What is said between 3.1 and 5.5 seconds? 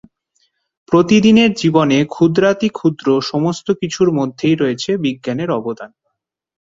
সমস্ত কিছুর মধ্যেই রয়েছে বিজ্ঞানের